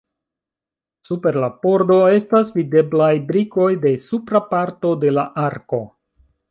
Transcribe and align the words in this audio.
Super 1.09 1.37
la 1.43 1.49
pordo 1.65 1.97
estas 2.15 2.51
videblaj 2.57 3.13
brikoj 3.31 3.71
de 3.87 3.93
supra 4.09 4.45
parto 4.57 4.99
de 5.05 5.19
la 5.21 5.33
arko. 5.49 5.87